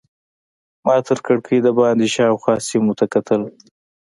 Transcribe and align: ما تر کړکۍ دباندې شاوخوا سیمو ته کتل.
ما 0.85 0.95
تر 1.07 1.17
کړکۍ 1.25 1.57
دباندې 1.67 2.07
شاوخوا 2.15 2.55
سیمو 2.67 2.93
ته 2.99 3.05
کتل. 3.13 3.41